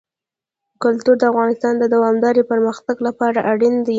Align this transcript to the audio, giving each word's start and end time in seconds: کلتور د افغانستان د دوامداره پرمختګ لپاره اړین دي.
کلتور 0.83 1.15
د 1.19 1.23
افغانستان 1.31 1.73
د 1.79 1.83
دوامداره 1.95 2.43
پرمختګ 2.51 2.97
لپاره 3.07 3.39
اړین 3.51 3.75
دي. 3.85 3.89